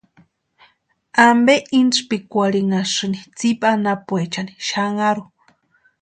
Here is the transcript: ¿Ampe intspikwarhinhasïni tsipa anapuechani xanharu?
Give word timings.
¿Ampe 1.29 1.55
intspikwarhinhasïni 1.79 3.19
tsipa 3.37 3.67
anapuechani 3.75 4.53
xanharu? 4.67 5.23